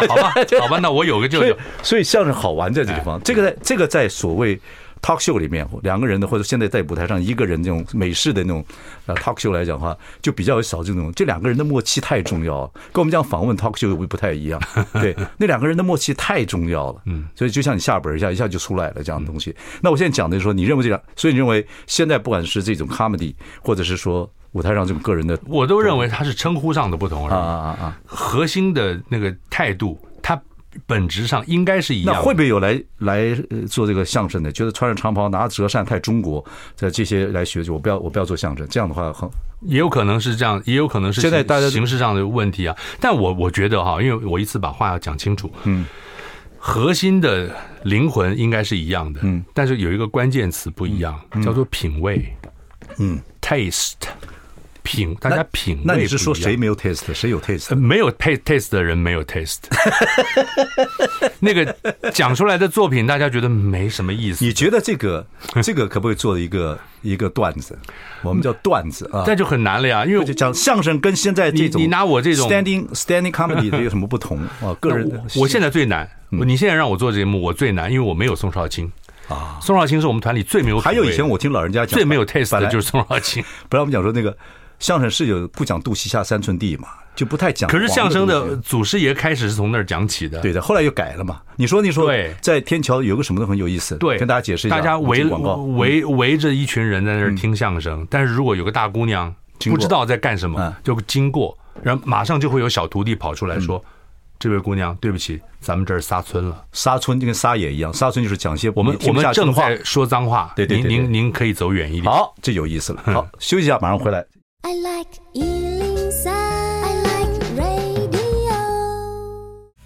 [0.08, 3.22] 好吧， 好吧，那我有个舅舅，所以相声好玩在这个地方。
[3.24, 4.60] 这个在这个在所谓
[5.02, 8.66] talk show 里面，两个人的或者现在在舞台上一个人这种美式的那种
[9.06, 11.12] 呃 talk show 来讲的话，就比较少这种。
[11.16, 14.60] 这两个人的默契太重要了，跟我们讲访问 talk show 不不太一样。
[14.94, 17.02] 对，那两个人的默契太重要了。
[17.06, 19.56] 嗯，所以就像你下本一下，一下就出来了这样的东西。
[19.82, 24.30] 那我现在讲的就是说，你认为这样，所以你认为现在不管是这种 comedy，或者是说。
[24.58, 27.34] 舞台上这种个人的，我都认为他是称呼上的不同而已。
[27.34, 28.00] 啊啊啊！
[28.08, 30.42] 核心的那个态度，他
[30.88, 32.16] 本质上应该是一样。
[32.16, 33.36] 那会不会有来来
[33.70, 34.52] 做这个相声的？
[34.52, 36.44] 觉得穿着长袍拿着折扇太中国，
[36.76, 38.68] 在这些来学，就我不要我不要做相声。
[38.68, 39.30] 这样的话，很
[39.62, 42.76] 也有可能是这样，也有可能是现在大家形式上的问题啊。
[43.00, 45.86] 但我我觉得哈，因为我一次把话要讲清楚，嗯，
[46.58, 52.36] 核心的灵魂应该是一样的，嗯，但是有一个关键词不一样，叫做品味，
[52.98, 53.94] 嗯，taste。
[54.88, 55.82] 品，大家品味。
[55.84, 57.14] 那你是说谁没有 taste？
[57.14, 57.76] 谁有 taste？
[57.76, 59.58] 没有 taste 的人没有 taste。
[61.42, 61.76] 那个
[62.14, 64.46] 讲出来的作品，大家觉得没什么意思。
[64.46, 65.28] 你觉得这个
[65.62, 67.78] 这个可不可以做一个一个段子？
[68.22, 70.06] 我们叫段子啊，那就很难了呀。
[70.06, 74.74] 因为讲相声跟现在这种，你拿我这种 standing standing comedy 的有什么不同啊？
[74.80, 76.10] 个人，我现在最难。
[76.30, 78.90] 你现在让我做节目，我最难，因为我没有宋少卿
[79.28, 79.60] 啊。
[79.62, 83.44] 宋少卿是我们团里最没有，还有以前我听老人家讲，最没有 taste 的就是宋少卿。
[83.68, 84.36] 本来我们讲说那个。
[84.80, 87.70] 相声是有不讲肚脐下三寸地嘛，就不太讲。
[87.70, 91.42] 可是相声的祖师爷开始是从那儿讲起的，对的，后来又改了嘛。
[91.56, 92.12] 你说，你说，
[92.42, 94.78] 在天桥有个什么都很有意思，对，跟大家解释一下。
[94.78, 99.34] 大家围围围着一群人在那儿听相声，但是如果有个大姑娘
[99.66, 103.84] 不知道在干什么，就经过，然后马上就会有小徒弟跑出来说
[104.38, 106.64] ：“这位姑娘，对不起，咱们这儿撒村了。
[106.72, 112.14] 撒村就跟撒野一样，撒村就是讲些我们我们正在说脏话，对对，您您您可以走远一点。
[112.14, 113.02] 好，这有意思了。
[113.06, 114.24] 好，休息一下，马上回来。”
[114.64, 118.52] I like 103, I like radio。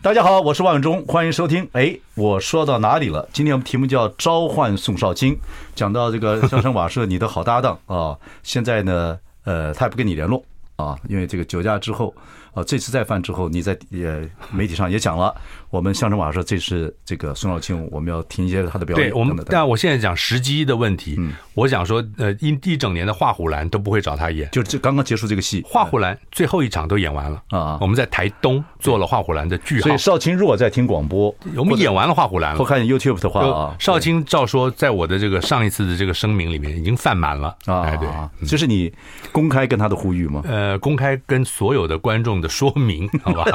[0.01, 1.69] 大家好，我是万忠，欢迎收听。
[1.73, 3.27] 哎，我说到哪里了？
[3.33, 5.35] 今天我们题目叫《召唤宋少卿》，
[5.75, 8.17] 讲到这个相声瓦舍，你的好搭档啊。
[8.43, 10.43] 现在呢，呃，他也不跟你联络
[10.77, 12.13] 啊，因为这个酒驾之后。
[12.53, 15.33] 啊，这次再犯之后，你在呃媒体上也讲了，
[15.71, 19.09] 我们相声瓦舍这次这个孙少卿，我们要听一些他的表演。
[19.09, 27.77] 对，我们但我现在讲时机的问题，嗯，我想说，呃，一一整年的画虎兰都不会找他演，就这刚刚结束这个戏，画虎兰最后一场都演完了啊。
[27.79, 29.87] 我们在台东做了画虎兰的句号。
[29.87, 37.83] 所以少卿如果在听广播，我们演完了画虎兰了，或看 YouTube 的话啊，少卿照说在我的这个上一次的这个声明里面已经犯满了啊。
[37.83, 38.09] 哎，对，
[38.45, 38.91] 这是你
[39.31, 40.41] 公开跟他的呼吁吗？
[40.43, 42.31] 呃，公开跟所有的观众。
[42.41, 43.45] 的说明，好吧？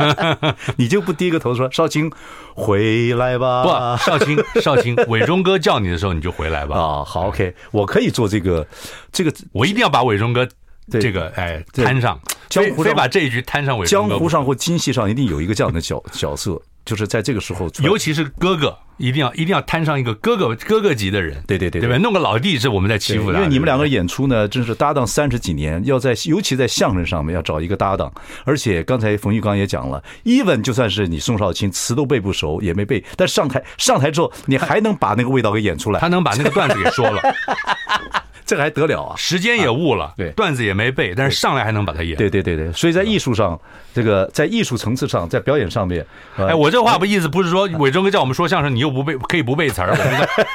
[0.76, 2.10] 你就不第一个头说少卿
[2.54, 3.96] 回来吧？
[3.96, 6.76] 不，少卿，少卿， 伟忠哥叫你的时候你就回来吧。
[6.76, 8.66] 啊，好，OK，我可以做这个，
[9.12, 10.46] 这个 我一定要把伟忠哥
[10.90, 14.10] 这个哎摊上，江湖上非把这一局摊上伟忠哥。
[14.10, 16.60] 江湖上或京戏上一定有一个这样的角角色。
[16.86, 21.90] 就是在这个时候，尤其是哥哥，一定要一定要摊上一个哥哥哥哥级的人，对对对，对。
[21.90, 21.98] 吧？
[21.98, 28.10] 弄个老弟是我们在欺负他，因为你们两个演出呢，真是搭档三十几年，要在尤其在相声上面要找一个搭档，
[28.44, 37.20] 而且刚才冯玉刚也讲了，even 就算是你宋少卿词都背不熟也没背，但上台上台之后，你还能把那个味道给演出来，他能把那个段子给说了。
[38.46, 39.16] 这个还得了啊！
[39.16, 42.16] 时间也误了，啊、对，段子也没背，但是上来还能把它演。
[42.16, 43.60] 对对对对，所以在艺术上，
[43.92, 46.06] 这个在艺术层次上，在表演上面，
[46.36, 49.96] 哎，我这话不意思不是说伟忠哥叫我们说相声，你又不背，可以不背词儿，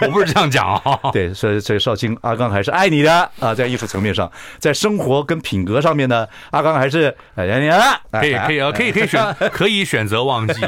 [0.02, 0.98] 我不是这样讲啊。
[1.12, 7.82] 对，所以所以少卿阿刚还是爱你的啊，在艺术层面上，在生活跟品格上面呢，阿刚还是爱你的。
[8.12, 10.62] 可以可以啊，可以可以选 可以选择忘记。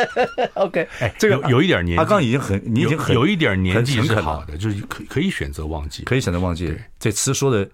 [0.54, 6.69] OK，哎，这个有，有一点年纪，阿刚已经很，你已经很有，有一点年纪是好的，就是可可以选择忘记，可以选择忘记。
[6.98, 7.68] 这词说的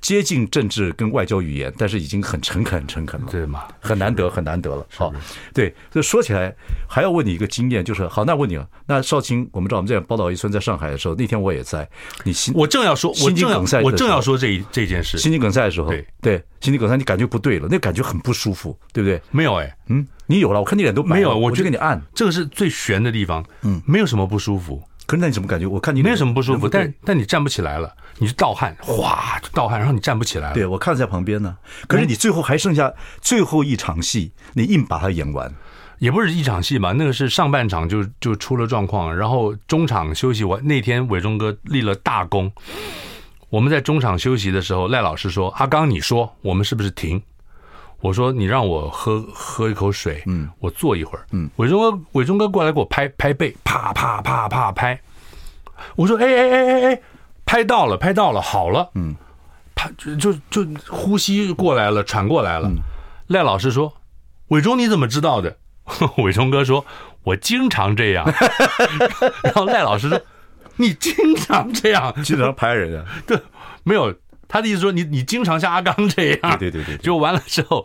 [0.00, 3.64] 接近政治跟外交语言，但是已经很诚恳、很诚恳了，对吗？
[3.80, 4.86] 很难得、很难得了。
[4.94, 5.12] 好，
[5.54, 6.54] 对，这说起来
[6.88, 11.88] 还要问你一个经验，就是好，那问你了，那少卿，我们知道我们在宝岛一村在上海的时候，那天我也在，
[12.24, 16.06] 你心我正要说，我正要心肌梗塞，我正要说这这件事，心肌梗塞的时候，对。
[16.20, 19.20] 对，心肌梗塞，你感觉不对了，那感觉很不舒服，对不对？
[19.30, 24.82] 没有哎，嗯，你有了，我看你脸都没有，我就给你按，这个是最悬的地方，嗯，没有什么不舒服。
[25.06, 25.66] 可是那你怎么感觉？
[25.66, 30.54] 我看你没有什么不舒服，但但你站不起来了，你是盗汗，哗就盗汗，然后你站不起来了。
[30.54, 31.56] 对，我看在旁边呢。
[31.86, 35.52] 可是你最后还剩下最后一场戏，你硬把它演完，
[35.98, 42.50] 也不是一场戏吧，那个是上半场就就出了状况，然后中场休息完那天伟忠哥立了大功。
[43.50, 47.22] 我们在中场休息的时候，赖老师说：“阿刚，你说我们是不是停？”
[48.04, 55.00] 我说：“你让我喝喝一口水，嗯，我坐一会儿。”嗯，伟忠哥，伟忠哥过来给我拍拍背，啪啪啪啪拍。
[55.96, 57.00] 我说：“哎哎哎哎哎，
[57.46, 59.16] 拍到了，拍到了，好了。”嗯，
[59.74, 62.70] 他就就就呼吸过来了，喘过来了。
[63.28, 63.94] 赖老师说
[64.48, 65.56] ：“伟忠，你怎么知道的？”
[66.22, 66.84] 伟忠哥说
[67.24, 68.30] ：“我经常这样。
[69.42, 70.20] ”然后赖老师说
[70.76, 73.40] ：“你经常这样，经常拍人啊？” 对，
[73.82, 74.14] 没有。
[74.54, 77.84] 他的意思说你你经常像阿刚这样，对对对对，就完了之后，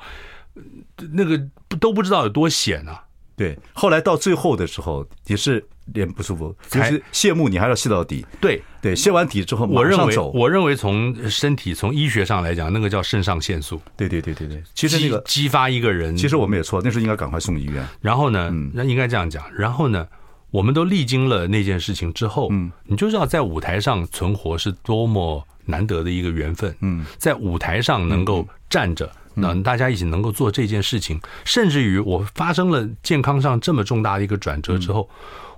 [1.14, 1.42] 那个
[1.80, 3.06] 都不知道有多险啊。
[3.36, 8.24] 对，后来到最后的时候也是脸不舒服，就是谢幕你还要谢到底。
[8.40, 10.16] 对对，谢完底之后我认为。
[10.36, 13.82] 我认为从身体从医学上来讲，那个叫肾上腺素。
[13.98, 17.84] 对对对对对，其实那个激发一个人，其实我们也错，那时候应该赶快送医院。
[18.00, 19.44] 然后呢，那应该这样讲。
[19.58, 20.06] 然后呢，
[20.52, 25.46] 我们都历经了那件事情之后，嗯，你就知道在舞台上存活是多么。
[25.66, 35.08] 难得的一个缘分，嗯，在舞台上能够站着，那大家一起能够做这件事情，甚至于我发生了健康上这么重大的一个转折之后，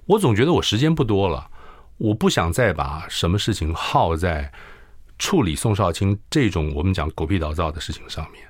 [0.08, 1.48] 我总觉得我时间不多了，
[1.98, 4.52] 我不想再把什么事情耗在
[5.18, 8.44] 处理宋少卿这种我们讲狗屁倒灶的事情上面。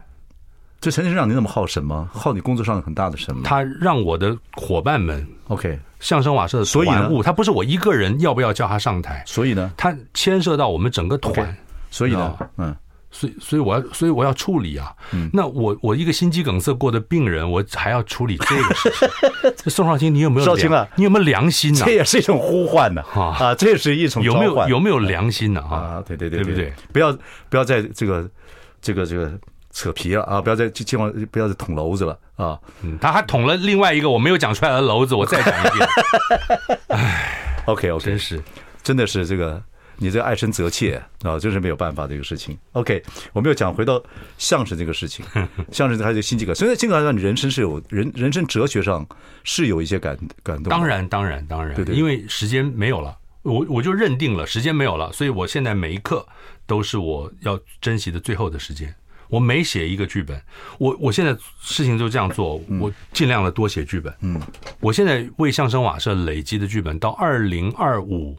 [0.82, 2.10] 这陈先生让你那么耗神吗？
[2.12, 3.44] 耗你工作上很大的神吗？
[3.46, 11.56] 他让我的伙伴们，OK，相声瓦舍的团务，他不是我一个人要不要叫他上台，所以呢，他牵涉到我们整个团，
[11.92, 12.76] 所以呢，嗯，
[13.12, 14.92] 所以所以我要所以我要处理啊，
[15.32, 19.70] 那我我一个心肌梗塞过的病人，我还要处理这个事情。
[19.70, 20.88] 宋少卿，你有没有少卿啊？
[20.96, 21.82] 你有没有良心呢？
[21.86, 23.54] 这也是一种呼唤呢啊啊！
[23.54, 26.02] 这也是一种有没有有没有良心呢啊？
[26.08, 26.74] 对对对，对不对？
[26.92, 27.16] 不要
[27.50, 28.28] 不要在这个
[28.82, 29.32] 这个这个。
[29.72, 30.42] 扯皮了啊！
[30.42, 32.60] 不要再千万不要再捅娄子了啊！
[32.84, 35.90] 嗯，他还捅了另外一个我没有讲出来的娄子，我再讲一遍。
[36.90, 38.42] 哎，OK OK，真是
[38.84, 39.62] 真的是这个
[39.98, 42.58] 你这个爱生则切啊，真是没有办法的一个事情。
[42.74, 43.02] OK，
[43.34, 44.02] 我们又讲回到
[44.38, 45.26] 相声这个事情，
[45.72, 49.08] 相声还有心肌梗，所以心肌梗让你人生是有人人生哲学上
[49.44, 50.70] 是有一些感感动。
[50.70, 56.28] 当然当然当然，对对，因为时间没有了，我我就认定了时间没有了，所以我现在每一刻
[56.66, 58.94] 都是我要珍惜的最后的时间。
[59.32, 60.40] 我每写一个剧本，
[60.78, 64.14] 我我现在事情就这样做，我尽量的多写剧本。
[64.20, 64.40] 嗯，
[64.82, 68.38] 我现在为相声瓦舍累积的剧本到二零二五，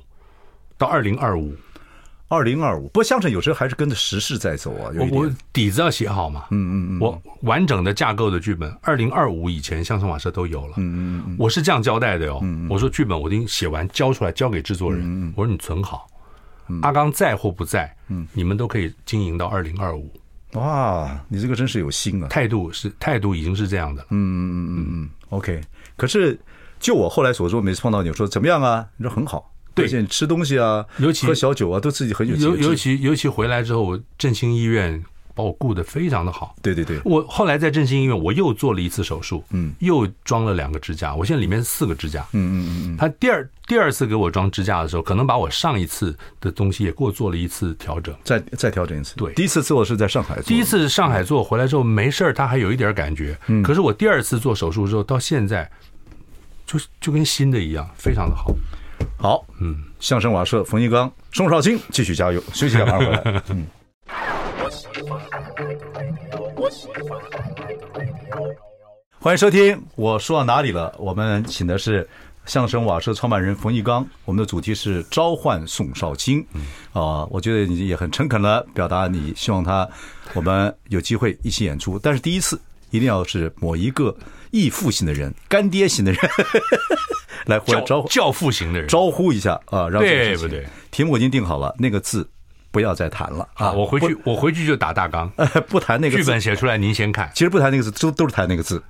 [0.76, 1.56] 到二零二五，
[2.28, 2.88] 二零二五。
[2.88, 4.92] 不过相声有时候还是跟着时事在走啊。
[4.94, 6.44] 我我底子要写好嘛。
[6.50, 7.00] 嗯嗯嗯。
[7.00, 10.74] 我完整的架构的剧本，二零二五以前相声瓦舍都有了。
[10.76, 11.36] 嗯嗯嗯。
[11.38, 12.44] 我是这样交代的哟。
[12.68, 15.00] 我说剧本我已经写完交出来交给制作人。
[15.02, 16.06] 嗯我说你存好，
[16.82, 20.12] 阿刚在或不在，嗯，你们都可以经营到二零二五。
[20.52, 22.28] 哇，你这个真是有心啊！
[22.28, 24.02] 态度是态度，已经是这样的。
[24.10, 25.10] 嗯嗯嗯嗯嗯。
[25.30, 25.60] OK，
[25.96, 26.38] 可是
[26.78, 28.86] 就我后来所说，每次碰到你，我说怎么样啊？
[28.96, 29.50] 你说很好。
[29.74, 32.36] 对，而且你吃东西啊，尤其喝小酒啊，都自己很有。
[32.36, 35.02] 尤尤其尤其回来之后，我振兴医院
[35.34, 36.54] 把我顾得非常的好。
[36.62, 41.14] 对对对，我后来在振兴医院，我又做了一次手术，嗯，又装了两个支架。
[41.14, 42.96] 我现在里面四个支架，嗯嗯嗯嗯。
[42.96, 49.14] 他第二第二次给我装支架的时候，可能把我上一次的东西也给我做了一次调整，再再调整一次。
[49.16, 53.38] 对，第一次做是在上海做，第一次上海做回来之后没事儿，他还有一点感觉。
[53.46, 55.70] 嗯，可是我第二次做手术之后，到现在
[56.66, 58.54] 就就跟新的一样，非常的好。
[59.18, 63.42] 好，嗯，相声瓦舍冯一刚、宋少卿继续加油，休息一下马上回来。
[63.50, 63.66] 嗯。
[69.18, 70.94] 欢迎收听，我说到哪里了？
[70.98, 72.08] 我们请的是
[72.44, 76.44] 相声瓦舍创办人冯玉刚，我们的主题是召唤宋少卿。
[76.92, 79.88] 啊，我觉得你也很诚恳的表达你希望他，
[80.34, 82.60] 我们有机会一起演出，但是第一次
[82.90, 84.14] 一定要是某一个
[84.50, 86.20] 义父型的人、干爹型的人
[87.46, 90.66] 来回来招呼教父型的人招呼一下啊，让对不对？
[90.90, 92.28] 题目我已经定好了，那个字
[92.72, 93.70] 不要再谈了啊！
[93.70, 95.30] 我回去我回去就打大纲，
[95.68, 97.30] 不谈那个剧本写出来您先看。
[97.34, 98.82] 其实不谈那个字，都都是谈那个字。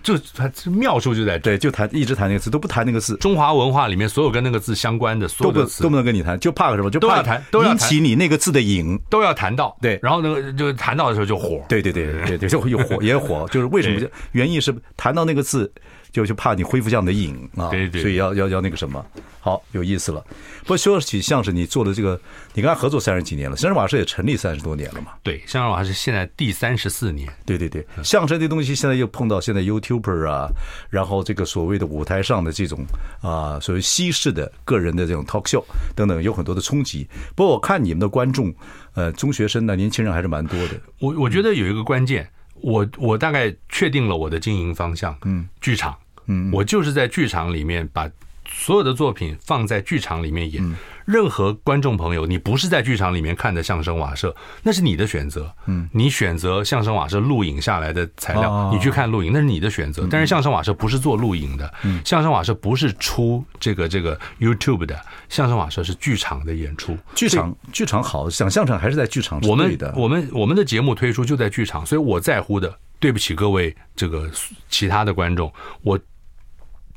[0.00, 3.16] 就他妙处就在这，对，就谈一直谈那个字，都不谈那个字。
[3.16, 6.90] 中华文化里面所有跟那个字相关的，所有的词都不能跟你谈，就怕什么？
[6.90, 9.76] 就都要谈，都要引起你那个字的瘾，都要谈到。
[9.82, 11.62] 对，然后那个就谈到的时候就火。
[11.68, 14.00] 对对对对对，就火也火，就是为什么？
[14.00, 15.70] 就原因是谈到那个字。
[16.18, 19.04] 就就怕你恢复这样的瘾啊，对对，所以要要要那个什么，
[19.38, 20.20] 好有意思了。
[20.62, 22.20] 不过说起相声，你做的这个，
[22.54, 25.12] 你跟他合作三十几年了，相声瓦舍也成立三十多年了嘛。
[25.22, 27.32] 对，相声瓦舍是现在第三十四年。
[27.46, 30.48] 对对对，相声这东西现在又碰到现在 YouTuber 啊，
[30.90, 32.84] 然后这个所谓的舞台上的这种
[33.22, 37.06] 啊，所谓西式的个人的这种 talk show 等等，有很多的冲击。
[37.36, 38.52] 不过我看你们的观众，
[38.94, 40.80] 呃，中学生呢年轻人还是蛮多的。
[40.98, 42.28] 我我觉得有一个关键。
[42.60, 45.96] 我我大概确定了我的经营方向，嗯，剧场，
[46.28, 48.08] 嗯，我就是在剧场里面把
[48.46, 50.62] 所有的作品放在剧场里面演。
[51.04, 55.50] 任何观众朋友，你不是在剧场里面看的相声瓦舍，那是你的选择。
[55.64, 60.06] 嗯，你选择相声瓦舍录影下来的材料，你去看录影，那是你的选择。
[60.10, 66.94] 但是相声瓦舍不是做录影的，嗯相声瓦舍不是出这个这个 YouTube 的，相声瓦舍是剧场的演出。
[67.14, 69.40] 剧场剧场好，想相声还是在剧场。
[69.48, 74.30] 我们我们我们的节目推出就在剧场，所以我在乎的，对不起各位这个
[74.68, 75.50] 其他的观众，
[75.82, 75.98] 我。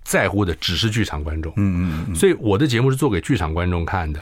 [0.03, 4.21] 在乎的只是剧场观众，嗯嗯嗯，所以我的节目是做给剧场观众看的。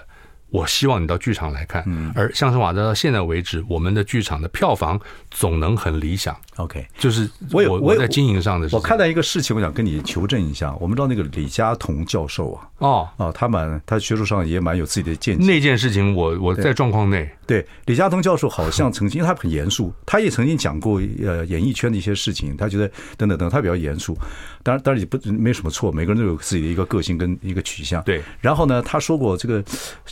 [0.51, 1.83] 我希望你到剧场来看，
[2.15, 6.35] 而相声瓦舍到现在为止，我们的剧场的票房总能很理想。
[6.57, 8.75] OK，就是我有我在经营上的事。
[8.75, 10.75] 我看到一个事情，我想跟你求证一下。
[10.79, 15.45] 我们知道那个李嘉彤教授啊，哦哦，他蛮他学术上也蛮有自己的见解。
[15.45, 17.29] 那件事情，我我在状况内。
[17.45, 24.15] 对，李嘉彤教授好像曾经，因为他很严肃，他也曾经讲过呃演艺圈的一些事情，他觉得等等等，他比较严肃。
[24.61, 28.03] 当然当然也不没什么错，每个人都有自己的一个个性跟一个取向。
[28.03, 29.63] 对，然后呢，他说过这个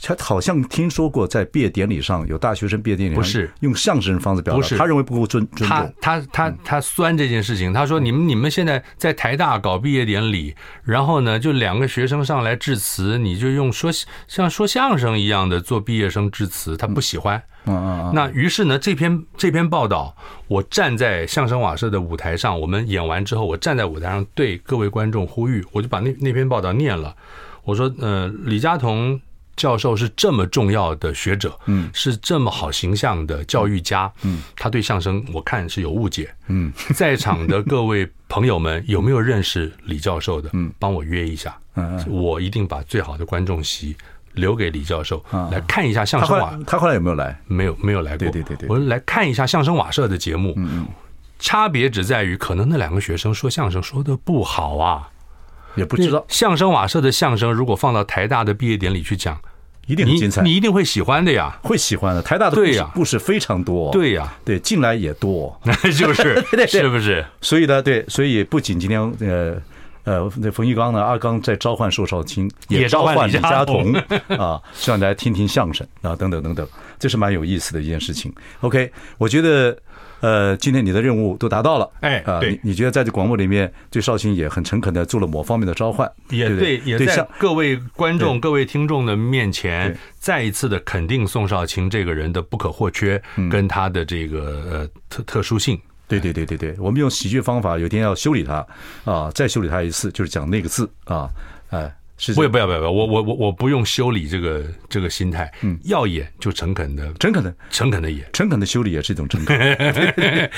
[0.01, 0.26] 他。
[0.27, 5.69] 好像听说过，在毕业典礼上有大学生毕业典礼不是用相声方式表达，不是他认为不够尊尊重。
[5.69, 13.89] 他他他他酸这件事情，他说你们你们现在在台大搞毕业典礼，然后呢就两个学生上来致辞，你就用说
[14.27, 17.41] 像说相声一样的做毕业生致辞，他不喜欢。
[17.63, 18.11] 嗯嗯嗯。
[18.13, 20.13] 那于是呢，这篇这篇报道，
[20.49, 27.15] 我站在相声瓦舍的舞台上，我们演完之后，我站在舞台上对各位观众呼吁，我就把那那篇报道念了。
[27.63, 29.17] 我说，呃，李佳彤。
[29.57, 40.49] 教授是这么重要的学者，嗯，是这么好形象的教育家，嗯，他对相声我看是有误解，嗯，在场的各位朋友们有没有认识李教授的？
[40.53, 43.97] 嗯，帮我约一下，嗯，我一定把最好的观众席
[44.33, 46.57] 留给李教授，来看一下相声瓦。
[46.67, 47.37] 他后来有没有来？
[47.47, 48.29] 没有，没有来过。
[48.29, 50.87] 对对对对，我来看一下相声瓦舍的节目，嗯嗯，
[51.39, 55.09] 差别只在于可能那两个学生说相声说的不好啊。
[55.75, 56.25] 也不知道。
[56.27, 59.39] 相声瓦舍的相声，如果放到台大的毕业典礼去讲，
[59.87, 60.43] 一定很精彩。
[60.43, 62.21] 你一定会喜欢的呀，会喜欢的。
[62.21, 67.25] 台大的故事故事非常多，对呀，对，进来也多，那 就是 是不是？
[67.41, 69.59] 所以呢，对，所以不仅今天呃
[70.03, 73.91] 呃，那冯玉刚呢，阿刚在召唤寿少卿，也召唤李嘉彤
[74.27, 76.67] 啊，希望大家听听相声啊，等等等等，
[76.99, 78.31] 这是蛮有意思的一件事情。
[78.61, 79.77] OK，我觉得。
[80.19, 95.79] 呃，今天你的任务都达到了，哎，啊，你你觉得在这广播里面，对绍兴也很诚恳的做了某方面的召唤，也对，也在各位观众、各位听众的面前，再一次的肯定宋少卿这个人的不可或缺，跟他的这个呃特特殊性。
[96.07, 98.65] 对对对对对，我们用喜剧方法，有一天要修理他
[99.05, 101.29] 啊，再修理他一次，就是讲那个字啊，
[101.69, 101.93] 哎。
[102.17, 109.57] 是不要不要不要，我我我我不用修理这个这个心态，嗯，要演就诚恳的，诚恳的，诚恳的演，诚恳的修理也是一种诚恳。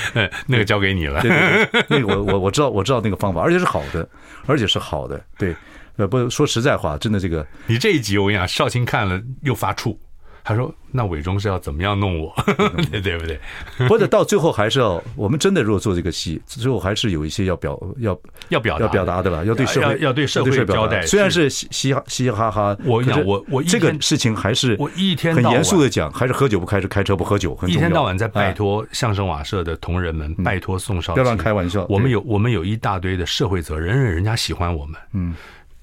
[0.46, 4.08] 那个交给你了，对对对，那个我我 我知道我知道那个方法，而且是好的，
[4.46, 5.54] 而且是好的，对，
[5.96, 9.96] 呃，不说实在话，真的这个，你这一集我跟你讲，少卿看了又发怵，
[10.42, 12.34] 他说：“那伟忠是要怎么样弄我？
[12.90, 13.38] 对对不对？
[13.88, 18.18] 或者到最后还是要我们真的如果做这个戏，最后还是有一些要表要
[18.48, 19.44] 要表要表达的了？
[19.44, 21.02] 要对社会要对社会交代。
[21.06, 31.86] 虽然是嘻嘻嘻嘻哈哈，我讲我我这个事情还是我一天很严肃的讲，还是喝酒不开车，开车不喝酒，一天到晚在拜托相声瓦舍的同仁们，拜托宋少，不要乱开玩笑。
[31.88, 35.34] 我们有我们有一大堆的社会责任，人家喜欢我们，嗯。”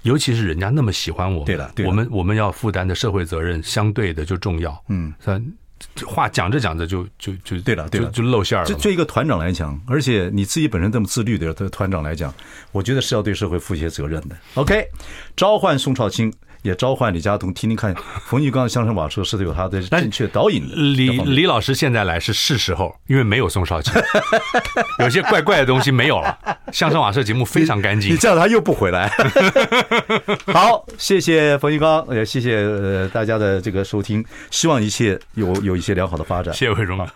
[0.07, 4.83] 尤其是人家那么喜欢我们，对了，我们我们要负担的社会责任相对的就重要。
[4.87, 5.13] 嗯，
[6.05, 8.65] 话讲着讲着就就就对了，对了，就露馅了。
[8.65, 12.33] 就对一个团长来讲，而且你自己本身这么自律的团长来讲，
[12.71, 14.35] 我觉得是要对社会负一些责任的。
[14.55, 14.87] OK，
[15.35, 16.33] 召唤宋少卿。
[16.67, 17.95] 也召唤李佳彤听听看，
[18.27, 20.75] 冯玉刚相声瓦舍是有他的正确导引的。
[20.75, 23.93] 李李老师现在来是是时候，因为没有宋少卿，
[24.99, 26.37] 有些怪怪的东西没有了。
[26.73, 29.09] 相声瓦舍节目非常干净，你叫他又不回来。
[30.51, 36.53] 好，谢谢冯玉刚，也谢谢呃大家的这个收听，希望一切有有一些良好的发展。
[36.53, 37.07] 谢谢伟忠。